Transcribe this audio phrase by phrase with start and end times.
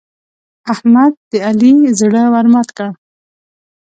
[0.73, 2.89] احمد د علي زړه ور مات کړ.